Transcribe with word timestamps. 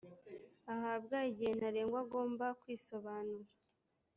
ahabwa 0.73 1.17
igihe 1.29 1.51
ntarengwa 1.57 1.99
agomba 2.05 2.45
kwisobanura 2.61 3.51